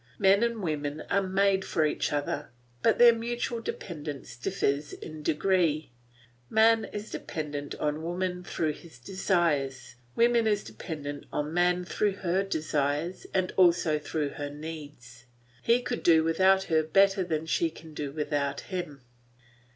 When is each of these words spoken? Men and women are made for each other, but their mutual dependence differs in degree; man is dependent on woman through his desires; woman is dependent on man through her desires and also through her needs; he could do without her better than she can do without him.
Men 0.17 0.41
and 0.41 0.63
women 0.63 1.03
are 1.11 1.21
made 1.21 1.63
for 1.63 1.85
each 1.85 2.11
other, 2.11 2.49
but 2.81 2.97
their 2.97 3.13
mutual 3.13 3.61
dependence 3.61 4.35
differs 4.35 4.93
in 4.93 5.21
degree; 5.21 5.91
man 6.49 6.85
is 6.85 7.11
dependent 7.11 7.75
on 7.75 8.01
woman 8.01 8.43
through 8.43 8.73
his 8.73 8.97
desires; 8.97 9.93
woman 10.15 10.47
is 10.47 10.63
dependent 10.63 11.27
on 11.31 11.53
man 11.53 11.85
through 11.85 12.13
her 12.13 12.41
desires 12.41 13.27
and 13.31 13.51
also 13.57 13.99
through 13.99 14.29
her 14.29 14.49
needs; 14.49 15.25
he 15.61 15.83
could 15.83 16.01
do 16.01 16.23
without 16.23 16.63
her 16.63 16.81
better 16.81 17.23
than 17.23 17.45
she 17.45 17.69
can 17.69 17.93
do 17.93 18.11
without 18.11 18.61
him. 18.61 19.01